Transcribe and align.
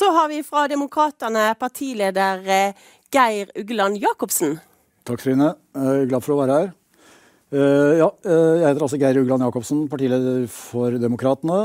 så 0.00 0.08
har 0.16 0.30
vi 0.32 0.40
fra 0.46 0.64
Demokratene 0.70 1.50
partileder 1.60 2.44
eh, 2.48 2.84
Geir 3.12 3.50
Ugland 3.58 3.98
Jacobsen. 4.00 4.54
Takk, 5.04 5.20
Trine. 5.20 5.54
Glad 6.08 6.24
for 6.24 6.36
å 6.36 6.38
være 6.40 6.56
her. 6.56 6.70
Uh, 7.50 7.98
ja, 7.98 8.06
uh, 8.06 8.60
jeg 8.60 8.62
heter 8.68 8.84
altså 8.86 8.98
Geir 9.00 9.18
Ugland 9.18 9.42
Jacobsen, 9.42 9.82
partileder 9.90 10.44
for 10.54 10.94
Demokratene. 11.02 11.58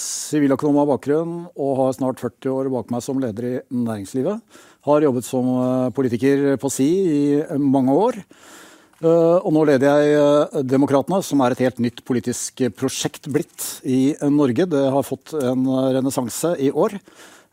Siviløkonom 0.00 0.80
av 0.80 0.88
bakgrunn 0.94 1.34
og 1.52 1.72
har 1.82 1.94
snart 1.94 2.22
40 2.24 2.54
år 2.54 2.70
bak 2.72 2.90
meg 2.94 3.04
som 3.04 3.20
leder 3.22 3.46
i 3.50 3.54
næringslivet. 3.68 4.40
Har 4.88 5.04
jobbet 5.04 5.28
som 5.28 5.50
politiker 5.96 6.56
på 6.60 6.70
si 6.72 6.88
i 7.04 7.58
mange 7.60 7.94
år. 7.94 8.18
Og 9.04 9.50
nå 9.52 9.66
leder 9.68 10.00
jeg 10.00 10.64
Demokratene, 10.68 11.20
som 11.24 11.42
er 11.44 11.52
et 11.52 11.62
helt 11.66 11.80
nytt 11.84 12.00
politisk 12.08 12.62
prosjekt 12.76 13.28
blitt 13.32 13.66
i 13.84 14.16
Norge. 14.32 14.64
Det 14.72 14.84
har 14.96 15.04
fått 15.04 15.34
en 15.36 15.68
renessanse 15.98 16.54
i 16.64 16.70
år. 16.72 16.96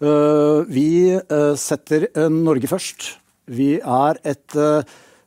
Vi 0.01 0.89
setter 1.61 2.07
Norge 2.33 2.69
først. 2.71 3.05
Vi 3.51 3.75
er 3.77 4.17
et 4.25 4.55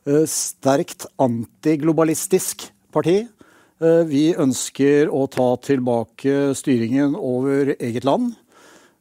Eh, 0.05 0.25
sterkt 0.29 1.07
antiglobalistisk 1.17 2.67
parti. 2.93 3.23
Eh, 3.81 4.03
vi 4.05 4.35
ønsker 4.37 5.09
å 5.09 5.23
ta 5.25 5.47
tilbake 5.65 6.53
styringen 6.53 7.15
over 7.17 7.73
eget 7.73 8.05
land. 8.05 8.35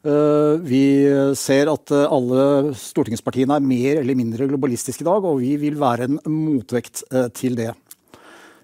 Eh, 0.05 0.57
vi 0.65 1.05
ser 1.37 1.69
at 1.69 1.93
alle 1.93 2.73
stortingspartiene 2.73 3.57
er 3.57 3.69
mer 3.69 4.01
eller 4.01 4.17
mindre 4.17 4.49
globalistiske 4.49 5.05
i 5.05 5.09
dag, 5.11 5.29
og 5.29 5.43
vi 5.45 5.59
vil 5.61 5.77
være 5.77 6.09
en 6.09 6.19
motvekt 6.25 7.05
til 7.37 7.57
det. 7.57 7.75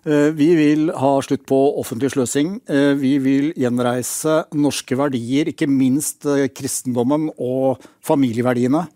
Vi 0.04 0.46
vil 0.56 0.88
ha 0.96 1.10
slutt 1.20 1.42
på 1.44 1.56
offentlig 1.76 2.08
sløsing. 2.14 2.54
Vi 2.96 3.10
vil 3.20 3.50
gjenreise 3.58 4.46
norske 4.56 4.96
verdier, 4.96 5.50
ikke 5.52 5.68
minst 5.68 6.24
kristendommen 6.56 7.26
og 7.36 7.84
familieverdiene. 8.08 8.86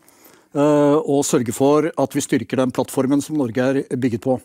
Eh, 0.55 0.97
og 1.11 1.25
sørge 1.27 1.53
for 1.55 1.89
at 1.91 2.13
vi 2.15 2.23
styrker 2.23 2.61
den 2.61 2.73
plattformen 2.75 3.23
som 3.25 3.39
Norge 3.41 3.65
er 3.65 3.81
bygget 3.99 4.23
på. 4.23 4.37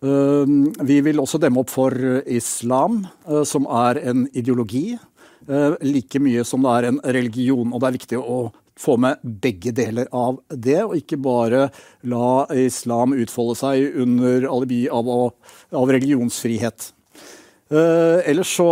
Eh, 0.00 0.54
vi 0.88 1.00
vil 1.04 1.20
også 1.20 1.40
demme 1.42 1.60
opp 1.60 1.72
for 1.72 1.92
islam, 2.24 3.02
eh, 3.28 3.44
som 3.44 3.68
er 3.68 4.00
en 4.08 4.26
ideologi, 4.32 4.98
like 5.46 6.18
mye 6.18 6.42
som 6.42 6.64
det 6.64 6.70
er 6.74 6.84
en 6.88 6.96
religion. 7.04 7.72
Og 7.72 7.78
det 7.78 7.86
er 7.86 7.98
viktig 7.98 8.18
å 8.18 8.50
få 8.78 8.96
med 9.00 9.22
begge 9.22 9.72
deler 9.76 10.10
av 10.14 10.40
det, 10.50 10.82
og 10.84 10.96
ikke 10.98 11.20
bare 11.22 11.68
la 12.08 12.44
islam 12.56 13.16
utfolde 13.16 13.56
seg 13.62 14.02
under 14.02 14.48
alibi 14.50 14.84
av, 14.92 15.08
av 15.72 15.96
religionsfrihet. 15.96 16.92
Uh, 17.66 18.22
ellers 18.22 18.52
så 18.54 18.64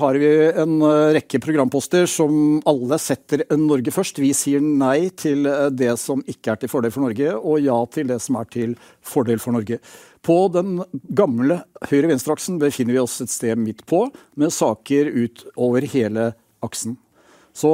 har 0.00 0.16
vi 0.16 0.28
en 0.56 0.78
uh, 0.80 1.10
rekke 1.12 1.36
programposter 1.44 2.06
som 2.08 2.62
alle 2.70 2.96
setter 2.96 3.42
Norge 3.60 3.92
først. 3.92 4.22
Vi 4.24 4.30
sier 4.32 4.62
nei 4.64 5.10
til 5.12 5.44
uh, 5.44 5.66
det 5.68 5.90
som 6.00 6.22
ikke 6.24 6.54
er 6.54 6.62
til 6.62 6.70
fordel 6.72 6.94
for 6.94 7.04
Norge, 7.04 7.34
og 7.36 7.60
ja 7.60 7.76
til 7.92 8.08
det 8.08 8.16
som 8.24 8.38
er 8.40 8.48
til 8.48 8.72
fordel 9.04 9.42
for 9.42 9.52
Norge. 9.52 9.76
På 10.24 10.38
den 10.54 10.78
gamle 11.12 11.60
høyre-venstre-aksen 11.90 12.56
befinner 12.62 12.96
vi 12.96 13.02
oss 13.02 13.18
et 13.20 13.34
sted 13.34 13.60
midt 13.60 13.84
på, 13.90 14.06
med 14.40 14.56
saker 14.56 15.12
ut 15.12 15.44
over 15.68 15.84
hele 15.84 16.30
aksen. 16.64 16.96
Så 17.58 17.72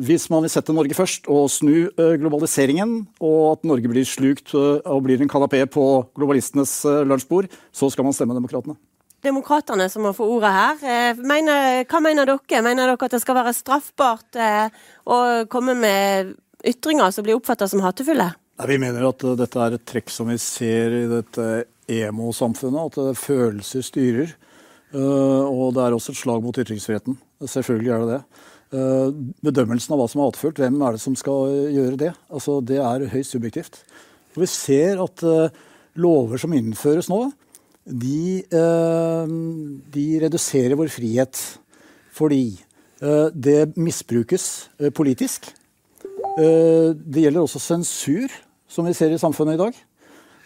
hvis 0.00 0.30
man 0.32 0.46
vil 0.46 0.52
sette 0.52 0.72
Norge 0.72 0.96
først 0.96 1.26
og 1.28 1.50
snu 1.52 1.90
globaliseringen, 1.92 3.02
og 3.20 3.40
at 3.50 3.66
Norge 3.68 3.90
blir 3.92 4.06
slukt 4.08 4.54
og 4.56 5.02
blir 5.04 5.20
en 5.20 5.28
kanapé 5.28 5.60
på 5.68 5.84
globalistenes 6.16 6.78
lunsjbord, 7.04 7.50
så 7.68 7.90
skal 7.92 8.08
man 8.08 8.16
stemme 8.16 8.38
Demokratene 8.38 8.80
demokratene 9.20 9.84
som 9.92 10.06
må 10.06 10.14
få 10.16 10.24
ordet 10.32 10.50
her. 10.54 11.16
Mener, 11.20 11.82
hva 11.84 11.98
mener 12.00 12.24
dere? 12.24 12.62
Mener 12.64 12.88
dere 12.88 12.96
at 12.96 13.12
det 13.12 13.20
skal 13.20 13.36
være 13.36 13.52
straffbart 13.52 14.38
å 15.04 15.18
komme 15.52 15.74
med 15.76 16.30
ytringer 16.64 17.12
som 17.12 17.26
blir 17.26 17.36
oppfatta 17.36 17.68
som 17.68 17.84
hatefulle? 17.84 18.30
vi 18.68 18.76
mener 18.80 19.06
at 19.08 19.24
dette 19.38 19.60
er 19.60 19.76
et 19.76 19.86
trekk 19.88 20.10
som 20.12 20.28
vi 20.28 20.36
ser 20.40 20.92
i 20.92 21.04
dette 21.08 21.48
emo-samfunnet. 21.90 22.98
At 23.00 23.20
følelser 23.20 23.84
styrer. 23.84 24.34
Uh, 24.90 25.46
og 25.46 25.76
det 25.76 25.84
er 25.84 25.94
også 25.94 26.12
et 26.12 26.20
slag 26.20 26.42
mot 26.44 26.56
ytringsfriheten. 26.58 27.16
Selvfølgelig 27.46 27.92
er 27.94 28.02
det 28.02 28.16
det. 28.16 28.46
Bedømmelsen 28.70 29.94
av 29.94 29.98
hva 29.98 30.06
som 30.10 30.20
er 30.20 30.28
hatefullt, 30.28 30.60
hvem 30.62 30.76
er 30.86 30.94
det 30.94 31.02
som 31.02 31.16
skal 31.18 31.50
gjøre 31.74 31.98
det? 31.98 32.10
Altså, 32.30 32.60
det 32.62 32.78
er 32.78 33.08
høyst 33.10 33.34
subjektivt. 33.34 33.80
Og 34.36 34.44
vi 34.44 34.48
ser 34.50 35.02
at 35.02 35.24
lover 35.98 36.38
som 36.38 36.54
innføres 36.54 37.10
nå, 37.10 37.24
de, 37.90 38.44
eh, 38.44 39.30
de 39.94 40.06
reduserer 40.22 40.78
vår 40.78 40.90
frihet 40.92 41.38
fordi 42.14 42.60
eh, 43.00 43.28
det 43.32 43.76
misbrukes 43.80 44.68
eh, 44.78 44.92
politisk. 44.92 45.50
Det 46.40 47.20
gjelder 47.20 47.42
også 47.42 47.58
sensur, 47.60 48.30
som 48.70 48.86
vi 48.86 48.94
ser 48.96 49.10
i 49.12 49.18
samfunnet 49.20 49.58
i 49.58 49.60
dag. 49.60 49.78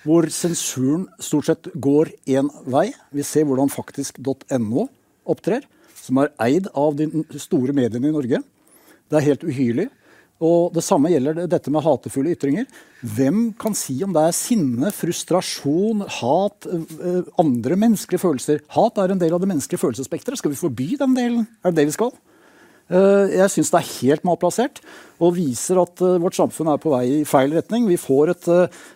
Hvor 0.03 0.27
sensuren 0.33 1.05
stort 1.23 1.47
sett 1.47 1.69
går 1.77 2.11
én 2.27 2.49
vei. 2.73 2.89
Vi 3.15 3.23
ser 3.23 3.45
hvordan 3.47 3.71
faktisk.no 3.71 4.87
opptrer, 5.31 5.69
som 6.05 6.21
er 6.21 6.33
eid 6.45 6.69
av 6.77 6.97
de 6.99 7.09
store 7.41 7.75
mediene 7.77 8.11
i 8.11 8.15
Norge. 8.15 8.43
Det 9.09 9.21
er 9.21 9.29
helt 9.31 9.47
uhyrlig. 9.49 9.89
Og 10.45 10.75
Det 10.75 10.83
samme 10.83 11.13
gjelder 11.13 11.47
dette 11.49 11.71
med 11.73 11.85
hatefulle 11.85 12.35
ytringer. 12.35 12.67
Hvem 13.01 13.55
kan 13.57 13.77
si 13.79 13.97
om 14.05 14.13
det 14.13 14.25
er 14.27 14.37
sinne, 14.37 14.91
frustrasjon, 14.93 16.03
hat, 16.21 16.67
eh, 16.67 17.23
andre 17.39 17.79
menneskelige 17.79 18.21
følelser? 18.21 18.61
Hat 18.75 18.99
er 18.99 19.13
en 19.13 19.19
del 19.19 19.33
av 19.33 19.41
det 19.41 19.49
menneskelige 19.49 19.81
følelsesspekteret. 19.81 20.37
Skal 20.39 20.51
vi 20.51 20.61
forby 20.61 20.97
den 20.99 21.15
delen? 21.15 21.47
Er 21.65 21.71
det 21.71 21.77
det 21.77 21.87
vi 21.87 21.97
skal? 21.97 22.13
Eh, 22.91 23.39
jeg 23.39 23.49
syns 23.49 23.71
det 23.71 23.81
er 23.81 23.93
helt 24.03 24.25
malplassert 24.25 24.83
og 25.19 25.37
viser 25.39 25.81
at 25.81 26.03
eh, 26.03 26.19
vårt 26.21 26.37
samfunn 26.37 26.69
er 26.69 26.83
på 26.83 26.91
vei 26.93 27.23
i 27.23 27.25
feil 27.25 27.55
retning. 27.55 27.87
Vi 27.89 27.97
får 27.97 28.35
et, 28.35 28.49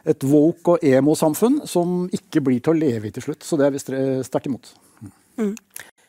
et 0.05 0.25
woke 0.25 0.75
og 0.75 0.85
emo-samfunn 0.85 1.63
som 1.65 2.11
ikke 2.13 2.43
blir 2.45 2.61
til 2.61 2.75
å 2.75 2.81
leve 2.83 3.09
i 3.09 3.15
til 3.15 3.23
slutt. 3.23 3.47
Så 3.47 3.57
det 3.57 3.69
er 3.69 3.73
vi 3.73 3.81
sterkt 4.27 4.51
imot. 4.51 4.75
Mm. 5.39 5.55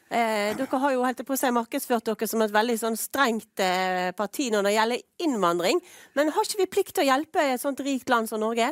Eh, 0.09 0.55
dere 0.57 0.77
har 0.81 0.93
jo 0.95 1.03
helt 1.05 1.19
på 1.21 1.35
å 1.37 1.51
markedsført 1.53 2.07
dere 2.09 2.27
som 2.27 2.41
et 2.41 2.53
veldig 2.53 2.75
sånn 2.81 2.95
strengt 2.97 3.61
eh, 3.61 4.09
parti 4.17 4.47
når 4.49 4.65
det 4.65 4.71
gjelder 4.73 5.03
innvandring. 5.21 5.81
Men 6.17 6.31
har 6.33 6.47
ikke 6.47 6.63
vi 6.63 6.71
plikt 6.73 6.95
til 6.97 7.05
å 7.05 7.11
hjelpe 7.11 7.43
et 7.45 7.61
sånt 7.61 7.83
rikt 7.85 8.09
land 8.09 8.29
som 8.31 8.41
Norge? 8.41 8.71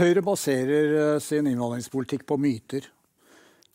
Høyre 0.00 0.24
baserer 0.24 0.96
eh, 0.96 1.18
sin 1.20 1.50
innvandringspolitikk 1.52 2.24
på 2.24 2.40
myter. 2.40 2.88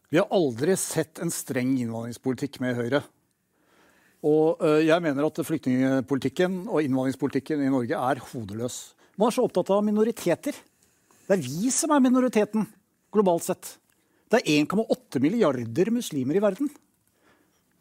Vi 0.10 0.18
har 0.18 0.34
aldri 0.34 0.74
sett 0.82 1.22
en 1.22 1.34
streng 1.34 1.76
innvandringspolitikk 1.78 2.58
med 2.66 2.78
Høyre. 2.82 3.06
Og 4.26 4.66
eh, 4.66 4.82
jeg 4.88 5.06
mener 5.06 5.30
at 5.30 5.46
flyktningpolitikken 5.46 6.64
og 6.66 6.82
innvandringspolitikken 6.82 7.62
i 7.62 7.72
Norge 7.74 8.02
er 8.02 8.26
hodeløs. 8.32 8.82
Man 9.22 9.30
er 9.30 9.38
så 9.38 9.46
opptatt 9.46 9.70
av 9.78 9.86
minoriteter. 9.86 10.58
Det 11.26 11.38
er 11.38 11.42
vi 11.42 11.70
som 11.74 11.94
er 11.94 12.02
minoriteten, 12.02 12.66
globalt 13.14 13.46
sett. 13.46 13.76
Det 14.32 14.42
er 14.42 14.66
1,8 14.66 15.22
milliarder 15.22 15.92
muslimer 15.94 16.38
i 16.38 16.44
verden. 16.44 16.70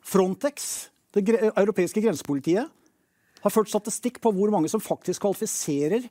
Frontex, 0.04 0.88
det 1.16 1.24
europeiske 1.54 2.02
grensepolitiet, 2.04 2.68
har 3.44 3.52
ført 3.52 3.72
statistikk 3.72 4.20
på 4.24 4.32
hvor 4.32 4.52
mange 4.52 4.68
som 4.72 4.82
faktisk 4.82 5.24
kvalifiserer 5.24 6.04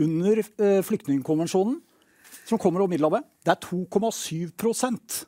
under 0.00 0.40
eh, 0.40 0.80
flyktningkonvensjonen, 0.84 1.80
som 2.48 2.60
kommer 2.60 2.84
over 2.84 2.92
Middelhavet. 2.92 3.26
Det 3.44 3.54
er 3.54 3.64
2,7% 3.64 5.18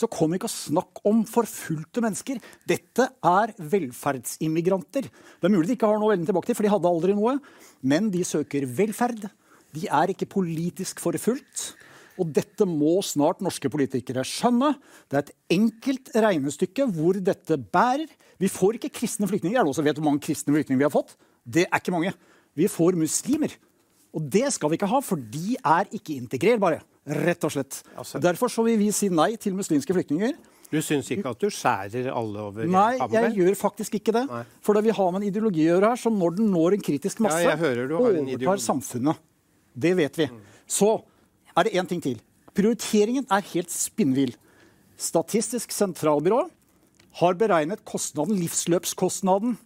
Så 0.00 0.08
kom 0.08 0.32
ikke 0.32 0.48
og 0.48 0.52
snakk 0.52 1.00
om 1.04 1.18
forfulgte 1.28 2.00
mennesker. 2.00 2.38
Dette 2.64 3.04
er 3.20 3.50
velferdsimmigranter. 3.58 5.04
Det 5.10 5.44
er 5.44 5.52
mulig 5.52 5.68
de 5.68 5.74
ikke 5.76 5.90
har 5.90 6.00
noe 6.00 6.08
å 6.08 6.14
vende 6.14 6.28
tilbake 6.28 6.48
til, 6.48 6.56
for 6.56 6.64
de 6.64 6.72
hadde 6.72 6.88
aldri 6.88 7.16
noe. 7.16 7.34
Men 7.84 8.08
de 8.08 8.22
søker 8.24 8.64
velferd. 8.64 9.26
De 9.76 9.84
er 9.84 10.14
ikke 10.14 10.30
politisk 10.30 11.02
forfulgt. 11.04 11.74
Og 12.20 12.28
dette 12.36 12.66
må 12.68 12.98
snart 13.06 13.40
norske 13.44 13.70
politikere 13.72 14.24
skjønne. 14.28 14.74
Det 15.08 15.16
er 15.16 15.24
et 15.24 15.56
enkelt 15.56 16.12
regnestykke 16.12 16.84
hvor 16.92 17.16
dette 17.16 17.56
bærer. 17.56 18.10
Vi 18.40 18.50
får 18.52 18.76
ikke 18.76 18.92
kristne 19.00 19.28
flyktninger. 19.30 19.56
Er 19.56 19.64
det 19.64 19.72
også 19.72 19.84
vet 19.86 19.98
hvor 20.00 20.10
mange 20.10 20.22
kristne 20.24 20.52
flyktninger 20.52 20.82
vi 20.82 20.88
har 20.88 20.92
fått? 20.92 21.16
Det 21.48 21.64
er 21.66 21.80
ikke 21.80 21.94
mange. 21.96 22.12
Vi 22.58 22.68
får 22.68 22.98
muslimer. 23.00 23.56
Og 24.12 24.24
det 24.26 24.48
skal 24.52 24.72
vi 24.72 24.76
ikke 24.76 24.90
ha, 24.90 25.00
for 25.04 25.20
de 25.32 25.56
er 25.56 25.90
ikke 25.96 26.16
integrerbare. 26.18 26.82
Rett 27.06 27.44
og 27.46 27.52
slett. 27.54 27.80
Altså, 27.96 28.20
Derfor 28.20 28.50
så 28.52 28.64
vil 28.66 28.76
vi 28.80 28.90
si 28.94 29.08
nei 29.08 29.32
til 29.40 29.54
muslimske 29.56 29.94
flyktninger. 29.96 30.34
Du 30.70 30.78
syns 30.84 31.08
ikke 31.10 31.32
at 31.32 31.40
du 31.42 31.48
skjærer 31.50 32.12
alle 32.14 32.42
over 32.46 32.68
Nei, 32.70 32.92
jeg 33.10 33.32
gjør 33.40 33.56
faktisk 33.58 33.96
ikke 33.98 34.14
det. 34.14 34.22
Nei. 34.30 34.42
For 34.62 34.78
det 34.78 34.84
vi 34.86 34.94
har 34.94 35.08
med 35.10 35.24
en 35.24 35.30
ideologi 35.30 35.64
å 35.64 35.72
gjøre 35.72 35.90
her, 35.90 35.98
som 35.98 36.18
når 36.18 36.36
den 36.36 36.52
når 36.52 36.76
en 36.76 36.84
kritisk 36.86 37.22
masse, 37.24 37.42
ja, 37.42 37.56
overtar 37.56 38.62
samfunnet. 38.62 39.18
Det 39.74 39.96
vet 39.98 40.20
vi. 40.20 40.28
Så 40.70 40.92
er 41.56 41.66
det 41.66 41.74
én 41.74 41.88
ting 41.88 42.02
til. 42.02 42.20
Prioriteringen 42.54 43.26
er 43.30 43.46
helt 43.52 43.70
spinnvill. 43.72 44.34
Statistisk 45.00 45.72
sentralbyrå 45.72 46.44
har 47.20 47.38
beregnet 47.38 47.84
kostnaden, 47.88 48.38
livsløpskostnaden 48.38 49.56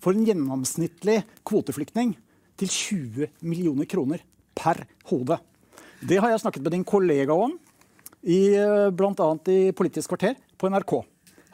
for 0.00 0.14
en 0.14 0.26
gjennomsnittlig 0.28 1.22
kvoteflyktning 1.46 2.14
til 2.60 2.72
20 2.72 3.28
millioner 3.44 3.88
kroner 3.88 4.22
per 4.56 4.84
hode. 5.10 5.38
Det 6.00 6.20
har 6.20 6.32
jeg 6.32 6.44
snakket 6.44 6.64
med 6.64 6.76
din 6.76 6.86
kollega 6.86 7.34
om, 7.34 7.56
i, 8.26 8.56
bl.a. 8.96 9.28
i 9.52 9.72
Politisk 9.76 10.12
kvarter 10.12 10.34
på 10.58 10.70
NRK. 10.72 10.96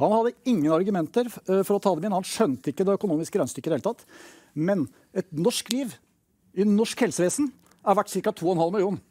Han 0.00 0.14
hadde 0.17 0.35
ingen 0.49 0.73
argumenter 0.75 1.28
eh, 1.28 1.61
for 1.62 1.76
å 1.76 1.82
ta 1.82 1.93
dem 1.94 2.06
inn. 2.08 2.17
Han 2.17 2.26
skjønte 2.26 2.73
ikke 2.73 2.87
det 2.87 2.96
økonomiske 2.96 3.38
regnestykket 3.38 3.69
i 3.69 3.73
det 3.73 3.78
hele 3.78 3.87
tatt. 3.90 4.06
Men 4.55 4.87
et 5.14 5.28
norsk 5.37 5.69
liv 5.75 5.93
i 6.58 6.67
norsk 6.69 7.05
helsevesen 7.05 7.50
er 7.82 7.99
verdt 7.99 8.14
ca. 8.14 8.32
2,5 8.32 8.73
millioner. 8.75 9.02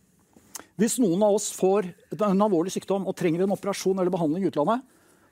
Hvis 0.81 0.97
noen 0.97 1.21
av 1.21 1.35
oss 1.37 1.51
får 1.53 1.91
en 2.17 2.41
alvorlig 2.41 2.71
sykdom 2.73 3.03
og 3.05 3.13
trenger 3.17 3.43
en 3.45 3.53
operasjon 3.53 3.99
eller 4.01 4.09
behandling 4.13 4.47
i 4.47 4.49
utlandet, 4.49 4.81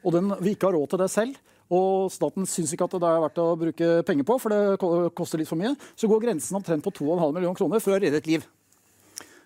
og 0.06 0.14
den, 0.14 0.30
vi 0.46 0.54
ikke 0.54 0.70
har 0.70 0.78
råd 0.78 0.92
til 0.92 1.02
det 1.02 1.08
selv, 1.10 1.40
og 1.74 2.12
staten 2.14 2.46
syns 2.50 2.76
ikke 2.76 2.86
at 2.86 2.94
det 3.02 3.10
er 3.10 3.24
verdt 3.24 3.42
å 3.42 3.48
bruke 3.58 3.90
penger 4.06 4.28
på, 4.30 4.38
for 4.42 4.54
det 4.54 5.10
koster 5.18 5.42
litt 5.42 5.50
for 5.50 5.58
mye, 5.58 5.74
så 5.98 6.10
går 6.10 6.22
grensen 6.28 6.58
omtrent 6.60 6.86
på 6.86 6.94
2,5 7.02 7.34
millioner 7.34 7.58
kroner 7.58 7.82
for 7.82 7.96
å 7.96 8.00
redde 8.02 8.22
et 8.22 8.30
liv. 8.30 8.46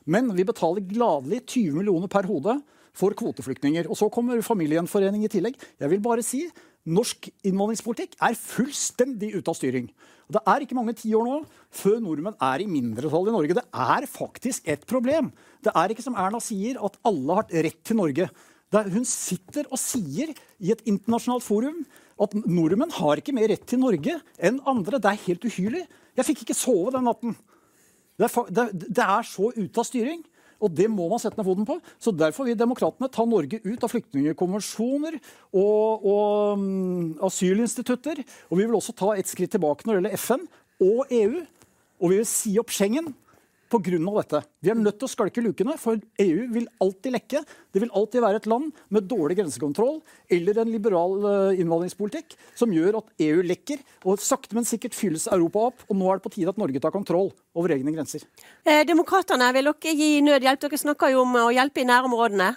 Men 0.03 0.27
vi 0.35 0.44
betaler 0.47 0.83
gladelig 0.83 1.41
20 1.45 1.79
millioner 1.79 2.11
per 2.11 2.27
hode 2.27 2.57
for 2.95 3.15
kvoteflyktninger. 3.17 3.88
Og 3.88 3.95
så 4.00 4.09
kommer 4.11 4.44
familiegjenforening 4.44 5.23
i 5.23 5.31
tillegg. 5.31 5.55
Jeg 5.79 5.91
vil 5.91 6.03
bare 6.03 6.25
si 6.25 6.44
norsk 6.83 7.29
innvandringspolitikk 7.47 8.17
er 8.19 8.35
fullstendig 8.39 9.31
ute 9.38 9.47
av 9.47 9.55
styring. 9.55 9.88
Det 10.31 10.42
er 10.48 10.64
ikke 10.64 10.78
mange 10.78 10.96
tiår 10.98 11.25
nå 11.28 11.42
før 11.74 12.00
nordmenn 12.04 12.38
er 12.42 12.64
i 12.64 12.70
mindretall 12.70 13.28
i 13.28 13.36
Norge. 13.36 13.58
Det 13.60 13.66
er 13.68 14.08
faktisk 14.10 14.68
et 14.72 14.86
problem. 14.90 15.31
Det 15.64 15.74
er 15.75 15.92
ikke 15.92 16.06
som 16.06 16.18
Erna 16.20 16.40
sier, 16.44 16.80
at 16.80 16.98
alle 17.08 17.40
har 17.40 17.50
rett 17.68 17.81
til 17.84 18.00
Norge. 18.00 18.30
hun 18.74 19.06
sitter 19.06 19.68
og 19.70 19.78
sier 19.78 20.34
i 20.60 20.72
et 20.72 20.81
internasjonalt 20.86 21.44
forum 21.44 21.84
at 22.22 22.34
nordmenn 22.34 22.94
har 22.94 23.20
ikke 23.20 23.34
mer 23.34 23.50
rett 23.50 23.66
til 23.68 23.80
Norge 23.80 24.20
enn 24.38 24.62
andre. 24.66 25.00
Det 25.00 25.10
er 25.12 25.25
helt 25.28 25.46
uhyrlig. 25.46 25.84
Jeg 26.16 26.25
fikk 26.25 26.44
ikke 26.44 26.58
sove 26.58 26.92
den 26.94 27.04
natten. 27.04 27.36
Det 28.18 28.30
er, 28.30 28.50
det, 28.50 28.90
det 28.94 29.06
er 29.06 29.25
så 29.25 29.50
ute 29.56 29.80
av 29.80 29.88
styring. 29.88 30.22
Og 30.63 30.71
det 30.71 30.88
må 30.92 31.10
man 31.12 31.21
sette 31.21 31.39
ned 31.39 31.48
foten 31.48 31.68
på. 31.68 31.80
Så 32.00 32.13
Derfor 32.15 32.48
vil 32.48 32.57
demokratene 32.60 33.12
ta 33.12 33.25
Norge 33.27 33.60
ut 33.65 33.83
av 33.83 33.92
flyktningkonvensjoner 33.92 35.18
og, 35.51 36.06
og 36.07 36.60
um, 36.60 37.10
asylinstitutter. 37.27 38.24
Og 38.50 38.60
vi 38.60 38.68
vil 38.68 38.77
også 38.77 38.95
ta 38.95 39.12
et 39.18 39.30
skritt 39.30 39.51
tilbake 39.56 39.88
når 39.88 40.00
det 40.00 40.01
gjelder 40.01 40.21
FN 40.21 40.48
og 40.88 41.12
EU. 41.12 41.44
Og 42.04 42.12
vi 42.12 42.21
vil 42.21 42.30
si 42.30 42.56
opp 42.62 42.71
Schengen 42.74 43.12
pga. 43.74 44.00
dette. 44.22 44.42
Vi 44.62 44.72
er 44.72 44.78
nødt 44.78 45.00
til 45.00 45.08
å 45.08 45.12
skalke 45.12 45.44
lukene, 45.44 45.75
for 45.81 46.00
EU 46.22 46.48
vil 46.54 46.68
alltid 46.81 47.16
lekke. 47.18 47.44
Det 47.74 47.81
vil 47.81 47.94
alltid 47.94 48.22
være 48.22 48.42
et 48.42 48.50
land 48.50 48.72
med 48.94 49.08
dårlig 49.10 49.38
grensekontroll 49.40 50.02
eller 50.30 50.60
en 50.62 50.72
liberal 50.72 51.16
eh, 51.30 51.62
innvandringspolitikk 51.64 52.38
som 52.60 52.74
gjør 52.74 53.02
at 53.02 53.25
EU 53.25 53.42
lekker. 53.46 53.81
Og 54.06 54.22
sakte, 54.22 54.56
men 54.58 54.68
sikkert 54.68 54.98
fylles 54.98 55.28
Europa 55.31 55.70
opp. 55.72 55.88
Og 55.90 55.98
nå 55.98 56.10
er 56.10 56.20
det 56.20 56.28
på 56.28 56.34
tide 56.38 56.54
at 56.54 56.62
Norge 56.62 56.81
tar 56.84 56.94
kontroll 56.96 57.31
over 57.58 57.74
egne 57.75 57.96
grenser. 57.96 58.25
Eh, 58.66 58.84
Demokratene 58.88 59.50
vil 59.58 59.72
dere 59.72 59.98
gi 59.98 60.12
nødhjelp. 60.25 60.62
Dere 60.68 60.84
snakker 60.86 61.16
jo 61.16 61.25
om 61.25 61.42
å 61.46 61.50
hjelpe 61.54 61.84
i 61.84 61.90
nærområdene. 61.90 62.54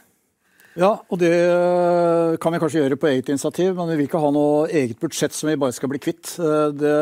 Ja, 0.76 0.90
og 1.08 1.16
det 1.22 1.30
eh, 1.32 2.34
kan 2.36 2.52
vi 2.52 2.58
kanskje 2.60 2.82
gjøre 2.82 2.98
på 3.00 3.08
eget 3.08 3.30
initiativ, 3.32 3.70
men 3.78 3.88
vi 3.88 3.94
vil 3.96 4.08
ikke 4.10 4.20
ha 4.20 4.28
noe 4.34 4.66
eget 4.68 4.98
budsjett 5.00 5.32
som 5.32 5.48
vi 5.48 5.56
bare 5.56 5.72
skal 5.72 5.88
bli 5.88 6.00
kvitt. 6.04 6.34
Eh, 6.36 6.66
det 6.76 6.96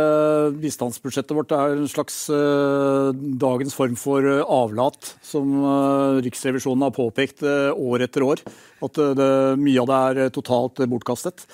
Bistandsbudsjettet 0.63 1.35
vårt 1.35 1.51
er 1.57 1.75
en 1.75 1.89
slags 1.91 2.21
uh, 2.31 3.11
dagens 3.11 3.75
form 3.75 3.97
for 3.99 4.23
avlat, 4.23 5.11
som 5.27 5.57
uh, 5.65 6.21
Riksrevisjonen 6.23 6.87
har 6.87 6.95
påpekt 6.95 7.43
uh, 7.43 7.75
år 7.75 8.05
etter 8.07 8.23
år. 8.23 8.45
At 8.85 9.01
det, 9.19 9.29
mye 9.59 9.83
av 9.83 9.91
det 9.91 9.99
er 9.99 10.31
totalt 10.35 10.83
bortkastet. 10.93 11.47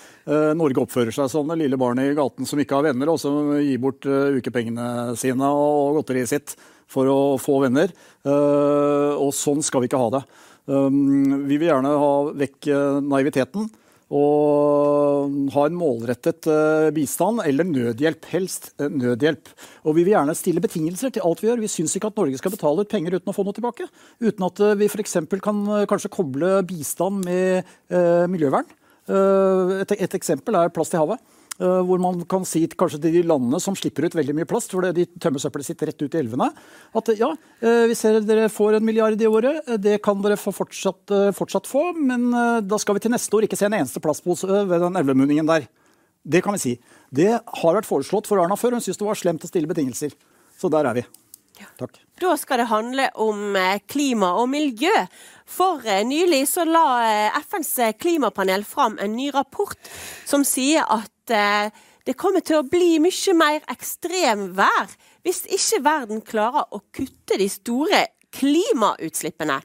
Norge 0.58 0.82
oppfører 0.82 1.14
seg 1.14 1.28
som 1.30 1.46
det 1.46 1.60
lille 1.60 1.78
barnet 1.78 2.10
i 2.10 2.16
gaten 2.18 2.48
som 2.48 2.58
ikke 2.58 2.74
har 2.74 2.88
venner, 2.88 3.12
og 3.12 3.20
som 3.22 3.52
gir 3.62 3.78
bort 3.78 4.02
ukepengene 4.02 5.14
sine 5.20 5.46
og 5.46 6.00
godteriet 6.00 6.32
sitt 6.32 6.56
for 6.90 7.06
å 7.06 7.20
få 7.38 7.60
venner. 7.62 7.94
Og 8.26 9.30
sånn 9.36 9.62
skal 9.62 9.84
vi 9.84 9.92
ikke 9.92 10.02
ha 10.02 10.10
det. 10.16 10.24
Um, 10.68 11.46
vi 11.48 11.56
vil 11.56 11.70
gjerne 11.70 11.92
ha 11.98 12.10
vekk 12.36 12.68
eh, 12.70 12.98
naiviteten 13.02 13.70
og 14.10 15.50
ha 15.54 15.64
en 15.68 15.76
målrettet 15.78 16.48
eh, 16.50 16.88
bistand 16.94 17.44
eller 17.44 17.66
nødhjelp. 17.68 18.26
Helst 18.32 18.72
eh, 18.82 18.90
nødhjelp. 18.90 19.52
Og 19.86 19.94
vi 19.94 20.02
vil 20.02 20.16
gjerne 20.16 20.34
stille 20.34 20.62
betingelser 20.62 21.14
til 21.14 21.22
alt 21.26 21.42
vi 21.42 21.48
gjør. 21.48 21.62
Vi 21.62 21.70
syns 21.70 21.94
ikke 21.94 22.10
at 22.10 22.18
Norge 22.18 22.40
skal 22.40 22.54
betale 22.54 22.82
ut 22.82 22.90
penger 22.90 23.16
uten 23.16 23.30
å 23.30 23.36
få 23.36 23.46
noe 23.46 23.54
tilbake. 23.54 23.86
Uten 24.18 24.48
at 24.48 24.62
vi 24.80 24.90
f.eks. 24.90 25.16
kan 25.38 25.62
kanskje 25.90 26.10
koble 26.10 26.56
bistand 26.66 27.22
med 27.22 27.70
miljøvern. 28.34 28.66
Et, 29.10 30.10
eksempel 30.18 30.58
er 30.58 30.74
plast 30.74 30.94
i 30.94 30.98
havet. 30.98 31.22
Eh, 31.60 31.80
hvor 31.84 32.00
man 32.00 32.22
kan 32.24 32.44
si 32.48 32.62
kanskje 32.72 33.02
til 33.02 33.18
de 33.18 33.22
landene 33.28 33.58
som 33.60 33.74
slipper 33.76 34.06
ut 34.08 34.14
veldig 34.16 34.32
mye 34.38 34.48
plast, 34.48 34.72
for 34.72 34.86
de 34.96 35.04
tømmer 35.20 35.42
søppelet 35.42 35.68
sitt 35.68 35.82
rett 35.84 36.00
ut 36.00 36.14
i 36.16 36.20
elvene, 36.22 36.46
at 36.96 37.10
ja, 37.20 37.28
eh, 37.60 37.84
vi 37.90 37.96
ser 37.98 38.16
dere 38.24 38.46
får 38.48 38.78
en 38.78 38.86
milliard 38.88 39.20
i 39.20 39.28
året, 39.28 39.68
eh, 39.68 39.76
det 39.76 39.98
kan 40.00 40.22
dere 40.24 40.38
fortsatt, 40.40 41.12
fortsatt 41.36 41.68
få, 41.68 41.90
men 41.92 42.30
da 42.64 42.78
skal 42.80 42.96
vi 42.96 43.04
til 43.04 43.12
neste 43.12 43.36
år 43.36 43.44
ikke 43.44 43.60
se 43.60 43.68
en 43.68 43.76
eneste 43.76 44.00
plastpose 44.00 44.48
ved 44.48 44.80
den 44.80 44.96
elvemunningen 44.96 45.46
der. 45.52 45.68
Det 46.24 46.40
kan 46.44 46.56
vi 46.56 46.64
si. 46.64 46.74
Det 47.12 47.28
har 47.28 47.76
vært 47.76 47.88
foreslått 47.88 48.28
for 48.28 48.40
Erna 48.40 48.56
før, 48.56 48.78
hun 48.78 48.80
syntes 48.80 49.00
det 49.00 49.10
var 49.10 49.20
slemt 49.20 49.44
å 49.44 49.52
stille 49.52 49.68
betingelser. 49.68 50.16
Så 50.56 50.72
der 50.72 50.88
er 50.88 50.96
vi. 50.96 51.04
Takk. 51.76 52.00
Da 52.20 52.36
skal 52.40 52.62
det 52.62 52.70
handle 52.72 53.10
om 53.20 53.56
klima 53.88 54.32
og 54.40 54.48
miljø. 54.48 54.92
For 55.44 55.84
nylig 56.08 56.46
så 56.48 56.64
la 56.64 57.34
FNs 57.40 57.76
klimapanel 58.00 58.64
fram 58.64 58.96
en 59.00 59.16
ny 59.16 59.28
rapport 59.34 59.76
som 60.24 60.44
sier 60.44 60.88
at 60.88 61.10
Eh, 61.34 61.70
det 62.06 62.16
kommer 62.18 62.44
til 62.44 62.60
å 62.60 62.66
bli 62.66 62.98
mye 63.02 63.34
mer 63.36 63.60
ekstremvær 63.70 64.94
hvis 65.26 65.44
ikke 65.52 65.82
verden 65.84 66.22
klarer 66.24 66.70
å 66.72 66.80
kutte 66.94 67.38
de 67.38 67.48
store 67.50 68.06
klimautslippene. 68.34 69.58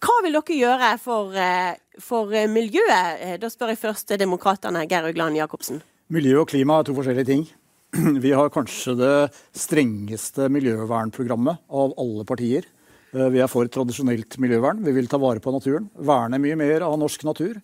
Hva 0.00 0.16
vil 0.24 0.38
dere 0.38 0.56
gjøre 0.56 0.90
for, 1.00 1.34
eh, 1.36 1.76
for 2.00 2.26
miljøet? 2.48 3.20
Eh, 3.20 3.36
da 3.36 3.48
spør 3.48 3.74
jeg 3.74 3.82
først 3.84 4.18
Demokratene, 4.18 4.88
Geir 4.88 5.08
Ugland 5.12 5.36
Jacobsen. 5.36 5.82
Miljø 6.10 6.40
og 6.40 6.48
klima 6.48 6.80
er 6.80 6.84
to 6.84 6.94
forskjellige 6.94 7.26
ting. 7.26 7.46
Vi 8.24 8.32
har 8.32 8.50
kanskje 8.50 8.96
det 8.96 9.32
strengeste 9.54 10.48
miljøvernprogrammet 10.48 11.58
av 11.70 11.94
alle 11.96 12.24
partier. 12.24 12.64
Vi 13.10 13.40
er 13.40 13.48
for 13.48 13.64
tradisjonelt 13.64 14.36
miljøvern. 14.36 14.84
Vi 14.84 14.92
vil 14.92 15.06
ta 15.08 15.16
vare 15.16 15.40
på 15.40 15.48
naturen. 15.48 15.88
Verne 15.96 16.36
mye 16.36 16.56
mer 16.60 16.82
av 16.84 16.98
norsk 17.00 17.24
natur. 17.24 17.56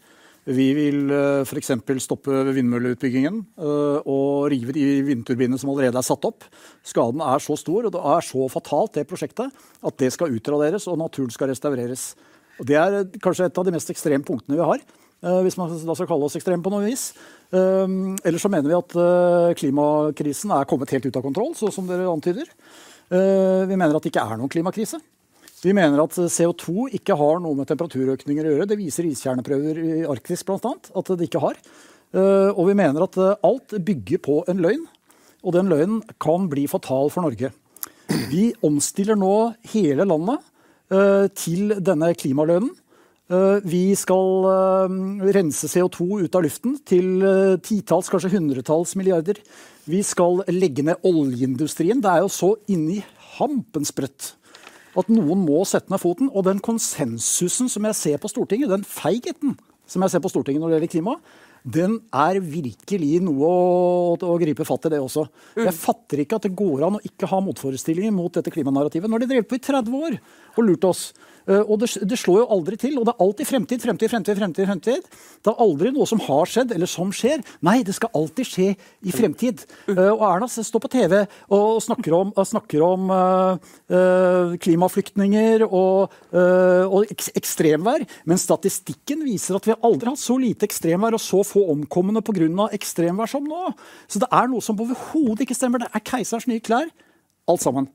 Vi 0.45 0.67
vil 0.77 1.09
eh, 1.09 1.43
f.eks. 1.47 1.71
stoppe 2.05 2.43
vindmølleutbyggingen 2.53 3.39
eh, 3.57 4.01
og 4.05 4.51
rive 4.53 4.75
de 4.77 4.85
vindturbinene 5.07 5.57
som 5.61 5.71
allerede 5.73 5.97
er 6.01 6.05
satt 6.05 6.27
opp. 6.29 6.45
Skaden 6.85 7.23
er 7.25 7.41
så 7.41 7.57
stor 7.57 7.89
og 7.89 7.95
det 7.95 8.03
er 8.13 8.27
så 8.27 8.49
fatalt, 8.53 8.99
det 8.99 9.07
prosjektet, 9.09 9.55
at 9.81 9.97
det 10.03 10.11
skal 10.13 10.35
utraderes 10.37 10.85
og 10.93 11.01
naturen 11.01 11.33
skal 11.33 11.49
restaureres. 11.53 12.13
Og 12.61 12.69
Det 12.69 12.77
er 12.77 12.99
eh, 13.01 13.17
kanskje 13.25 13.49
et 13.49 13.63
av 13.63 13.65
de 13.65 13.73
mest 13.73 13.95
ekstreme 13.95 14.27
punktene 14.27 14.61
vi 14.61 14.69
har. 14.73 14.85
Hvis 15.25 15.55
man 15.57 15.71
da 15.73 15.95
skal 15.97 16.09
kalle 16.11 16.27
oss 16.27 16.35
ekstreme 16.37 16.61
på 16.61 16.69
noe 16.69 16.85
vis. 16.85 17.07
Ellers 17.49 18.43
så 18.45 18.51
mener 18.53 18.69
vi 18.69 18.75
at 18.77 18.93
klimakrisen 19.57 20.53
er 20.53 20.67
kommet 20.69 20.93
helt 20.93 21.07
ut 21.09 21.17
av 21.17 21.25
kontroll, 21.25 21.55
så 21.57 21.71
som 21.73 21.87
dere 21.89 22.05
antyder. 22.11 22.51
Vi 23.09 23.79
mener 23.79 23.97
at 23.97 24.05
det 24.05 24.13
ikke 24.13 24.21
er 24.21 24.37
noen 24.37 24.53
klimakrise. 24.53 25.01
Vi 25.65 25.73
mener 25.73 26.03
at 26.03 26.13
CO2 26.13 26.91
ikke 26.99 27.17
har 27.17 27.41
noe 27.41 27.57
med 27.57 27.69
temperaturøkninger 27.71 28.45
å 28.45 28.53
gjøre. 28.53 28.69
Det 28.69 28.77
viser 28.77 29.07
iskjerneprøver 29.09 29.81
i 29.81 29.93
Arktis 30.05 30.45
bl.a. 30.45 30.59
at 30.61 31.13
det 31.17 31.29
ikke 31.29 31.41
har. 31.41 31.57
Eh, 32.15 32.51
og 32.53 32.69
vi 32.69 32.77
mener 32.79 33.07
at 33.07 33.17
eh, 33.19 33.37
alt 33.49 33.75
bygger 33.87 34.21
på 34.23 34.43
en 34.51 34.61
løgn, 34.63 34.85
og 35.45 35.57
den 35.57 35.71
løgnen 35.73 36.03
kan 36.23 36.47
bli 36.53 36.67
fatal 36.71 37.09
for 37.13 37.25
Norge. 37.25 37.51
Vi 38.31 38.51
omstiller 38.65 39.17
nå 39.19 39.55
hele 39.73 40.07
landet 40.07 40.45
eh, 40.93 41.27
til 41.33 41.77
denne 41.81 42.15
klimalønnen. 42.19 42.81
Vi 43.65 43.95
skal 43.97 44.45
rense 45.33 45.65
CO2 45.73 46.27
ut 46.27 46.35
av 46.37 46.43
luften 46.45 46.75
til 46.85 47.25
titalls, 47.65 48.11
kanskje 48.13 48.35
hundretalls 48.35 48.93
milliarder. 49.01 49.41
Vi 49.89 50.03
skal 50.05 50.43
legge 50.53 50.85
ned 50.85 51.01
oljeindustrien. 51.09 52.03
Det 52.05 52.11
er 52.13 52.21
jo 52.21 52.29
så 52.29 52.51
inni 52.69 52.99
hampen 53.39 53.89
sprøtt 53.89 54.35
at 54.99 55.11
noen 55.13 55.45
må 55.47 55.65
sette 55.69 55.93
ned 55.93 56.03
foten. 56.03 56.31
Og 56.33 56.47
den 56.47 56.63
konsensusen 56.65 57.71
som 57.73 57.87
jeg 57.91 57.99
ser 57.99 58.21
på 58.23 58.31
Stortinget, 58.31 58.73
den 58.73 58.87
feigheten 58.87 59.57
som 59.91 60.05
jeg 60.05 60.15
ser 60.15 60.23
på 60.25 60.33
Stortinget 60.33 60.63
når 60.63 60.73
det 60.73 60.79
gjelder 60.79 60.95
klima, 60.95 61.17
den 61.65 61.97
er 62.13 62.39
virkelig 62.45 63.23
noe 63.25 63.49
å, 63.49 64.17
å, 64.21 64.35
gripe 64.41 64.67
fatt 64.69 64.91
i, 64.91 64.93
det 64.93 65.01
også. 65.01 65.25
Jeg 65.57 65.73
fatter 65.77 66.21
ikke 66.21 66.37
at 66.37 66.49
det 66.49 66.57
går 66.59 66.85
an 66.85 66.99
å 66.99 67.05
ikke 67.09 67.31
ha 67.31 67.41
motforestillinger 67.45 68.13
mot 68.13 68.35
dette 68.37 68.53
klimanarrativet 68.53 69.09
når 69.09 69.25
de 69.25 69.31
drev 69.33 69.47
på 69.49 69.57
i 69.57 69.63
30 69.65 69.97
år 69.97 70.19
og 70.55 70.69
lurte 70.69 70.91
oss. 70.93 71.07
Eh, 71.45 71.61
og 71.61 71.81
det, 71.83 71.91
det, 72.09 72.19
slår 72.21 72.43
jo 72.43 72.47
aldri 72.57 72.79
til. 72.81 72.97
Og 72.99 73.07
det 73.07 73.15
er 73.15 73.25
alltid 73.25 73.49
fremtid, 73.49 73.83
fremtid, 73.85 74.11
fremtid. 74.13 74.39
fremtid, 74.39 74.69
fremtid. 74.69 75.09
Det 75.45 75.53
er 75.53 75.63
aldri 75.65 75.93
noe 75.95 76.09
som 76.09 76.23
har 76.25 76.51
skjedd, 76.51 76.73
eller 76.77 76.91
som 76.91 77.13
skjer. 77.15 77.45
Nei, 77.67 77.79
det 77.87 77.97
skal 77.97 78.13
alltid 78.17 78.49
skje 78.49 78.69
i 78.75 79.15
fremtid. 79.15 79.65
Uh, 79.91 80.15
og 80.15 80.25
Erna 80.29 80.49
står 80.49 80.83
på 80.83 80.91
TV 80.93 81.17
og 81.55 81.83
snakker 81.85 82.17
om, 82.17 82.33
snakker 82.45 82.85
om 82.85 83.13
uh, 83.13 84.55
klimaflyktninger 84.61 85.67
og, 85.67 86.13
og 86.35 87.13
ek 87.13 87.29
ekstremvær. 87.37 88.05
Men 88.29 88.41
statistikken 88.41 89.23
viser 89.27 89.59
at 89.59 89.67
vi 89.67 89.75
har 89.75 89.85
aldri 89.87 90.11
hatt 90.11 90.23
så 90.23 90.37
lite 90.41 90.67
ekstremvær 90.69 91.17
og 91.17 91.23
så 91.23 91.43
få 91.47 91.54
omkomne 91.63 92.23
pga. 92.23 92.69
ekstremvær 92.73 93.31
som 93.31 93.45
nå. 93.45 93.73
Så 94.09 94.19
det 94.19 94.29
er 94.33 94.49
noe 94.49 94.61
som 94.61 94.81
overhodet 94.81 95.45
ikke 95.45 95.55
stemmer. 95.55 95.79
Det 95.79 95.91
er 95.95 96.01
keisers 96.01 96.47
nye 96.47 96.61
klær, 96.61 96.89
alt 97.49 97.63
sammen. 97.63 97.89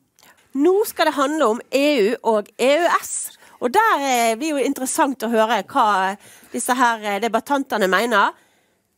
Nå 0.53 0.83
skal 0.85 1.05
det 1.05 1.13
handle 1.13 1.45
om 1.45 1.61
EU 1.71 2.15
og 2.23 2.47
EØS. 2.57 3.31
Og 3.59 3.73
der 3.73 4.35
blir 4.39 4.55
jo 4.55 4.63
interessant 4.63 5.23
å 5.23 5.29
høre 5.29 5.63
hva 5.67 6.15
disse 6.53 6.73
her 6.73 7.19
debattantene 7.19 7.87
mener. 7.91 8.31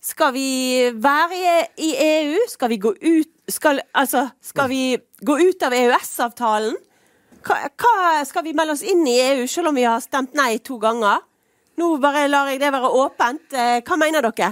Skal 0.01 0.34
vi 0.34 0.89
være 0.98 1.68
i 1.77 1.91
EU? 1.98 2.38
Skal 2.50 2.70
vi 2.70 2.77
gå 2.77 2.94
ut 2.94 3.30
skal, 3.50 3.82
Altså, 3.94 4.30
skal 4.41 4.70
vi 4.70 4.98
gå 5.22 5.36
ut 5.38 5.63
av 5.63 5.74
EØS-avtalen? 5.74 6.77
Hva, 7.41 7.58
hva, 7.77 8.22
skal 8.25 8.46
vi 8.46 8.53
melde 8.53 8.77
oss 8.77 8.86
inn 8.86 9.01
i 9.10 9.18
EU, 9.20 9.46
selv 9.50 9.72
om 9.72 9.77
vi 9.77 9.86
har 9.86 10.01
stemt 10.01 10.34
nei 10.38 10.56
to 10.62 10.77
ganger? 10.82 11.22
Nå 11.82 11.96
bare 11.98 12.28
lar 12.30 12.52
jeg 12.52 12.60
det 12.62 12.70
være 12.76 12.90
åpent. 12.94 13.56
Eh, 13.58 13.80
hva 13.82 13.98
mener 13.98 14.28
dere? 14.28 14.52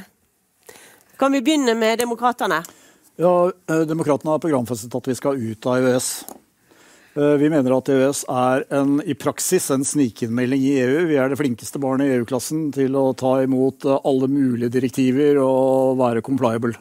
Kan 1.20 1.36
vi 1.36 1.44
begynne 1.46 1.76
med 1.78 2.00
Demokratene? 2.02 2.64
Ja, 3.22 3.52
eh, 3.70 3.84
Demokratene 3.86 4.34
har 4.34 4.42
programfestet 4.42 4.96
at 4.98 5.10
vi 5.12 5.18
skal 5.18 5.38
ut 5.38 5.68
av 5.70 5.78
EØS. 5.78 6.08
Eh, 7.20 7.36
vi 7.38 7.52
mener 7.54 7.76
at 7.76 7.92
EØS 7.94 8.24
er 8.34 8.66
en, 8.80 8.98
i 9.06 9.14
praksis 9.14 9.70
en 9.70 9.86
snikinnmelding 9.86 10.64
i 10.72 10.74
EU. 10.82 11.06
Vi 11.12 11.20
er 11.22 11.30
det 11.30 11.38
flinkeste 11.38 11.78
barnet 11.78 12.08
i 12.08 12.18
EU-klassen 12.18 12.72
til 12.74 12.98
å 12.98 13.14
ta 13.14 13.36
imot 13.44 13.86
alle 14.00 14.32
mulige 14.32 14.74
direktiver 14.80 15.38
og 15.44 16.00
være 16.02 16.26
compliable. 16.26 16.74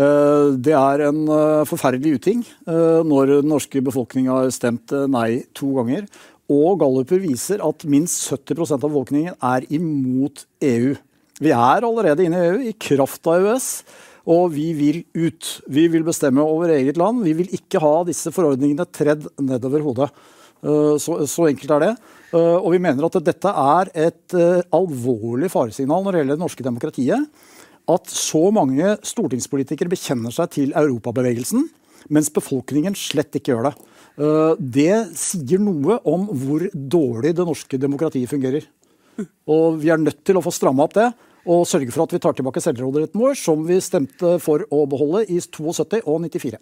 Det 0.00 0.72
er 0.72 1.02
en 1.02 1.26
forferdelig 1.66 2.20
uting 2.20 2.44
når 2.64 3.32
den 3.42 3.48
norske 3.50 3.82
befolkninga 3.84 4.36
har 4.38 4.52
stemt 4.54 4.94
nei 5.10 5.42
to 5.52 5.72
ganger. 5.76 6.06
Og 6.50 6.80
galluper 6.80 7.22
viser 7.22 7.62
at 7.62 7.86
minst 7.86 8.24
70% 8.32 8.74
av 8.74 8.82
befolkningen 8.88 9.36
er 9.38 9.66
imot 9.70 10.44
EU. 10.66 10.94
Vi 11.40 11.52
er 11.54 11.86
allerede 11.86 12.26
inne 12.26 12.40
i 12.40 12.48
EU 12.50 12.64
i 12.70 12.76
kraft 12.76 13.28
av 13.30 13.38
EØS, 13.40 13.68
og 14.30 14.50
vi 14.52 14.66
vil 14.76 14.98
ut. 15.16 15.52
Vi 15.70 15.86
vil 15.92 16.04
bestemme 16.06 16.42
over 16.44 16.74
eget 16.74 16.98
land. 17.00 17.22
Vi 17.24 17.36
vil 17.38 17.54
ikke 17.56 17.80
ha 17.82 18.00
disse 18.08 18.32
forordningene 18.34 18.84
tredd 18.92 19.30
nedover 19.40 19.86
hodet. 19.86 20.10
Så, 20.60 21.22
så 21.24 21.46
enkelt 21.48 21.72
er 21.72 21.86
det. 21.86 21.94
Og 22.36 22.68
vi 22.74 22.82
mener 22.82 23.06
at 23.06 23.16
dette 23.24 23.54
er 23.62 23.88
et 24.08 24.36
alvorlig 24.76 25.48
faresignal 25.50 26.04
når 26.04 26.12
det 26.12 26.20
gjelder 26.20 26.36
det 26.36 26.44
norske 26.44 26.66
demokratiet 26.66 27.46
at 27.90 28.10
så 28.12 28.42
mange 28.54 28.96
stortingspolitikere 29.06 29.90
bekjenner 29.90 30.34
seg 30.34 30.52
til 30.54 30.74
europabevegelsen, 30.78 31.64
mens 32.12 32.30
befolkningen 32.34 32.96
slett 32.98 33.34
ikke 33.36 33.54
gjør 33.54 33.70
det. 33.70 33.74
Eh, 34.20 34.54
det 34.60 35.16
sier 35.16 35.62
noe 35.62 35.96
om 36.08 36.28
hvor 36.28 36.66
dårlig 36.74 37.32
det 37.38 37.46
norske 37.48 37.80
demokratiet 37.80 38.30
fungerer. 38.30 38.66
Og 39.50 39.80
vi 39.80 39.90
er 39.92 40.00
nødt 40.00 40.22
til 40.24 40.38
å 40.38 40.44
få 40.44 40.52
stramma 40.54 40.86
opp 40.86 40.96
det 40.96 41.10
og 41.50 41.64
sørge 41.68 41.92
for 41.92 42.04
at 42.04 42.12
vi 42.12 42.20
tar 42.20 42.36
tilbake 42.36 42.60
selvråderetten 42.60 43.20
vår, 43.20 43.36
som 43.38 43.62
vi 43.64 43.78
stemte 43.80 44.36
for 44.44 44.66
å 44.68 44.84
beholde 44.88 45.24
i 45.32 45.38
72 45.40 46.02
og 46.04 46.20
94. 46.26 46.60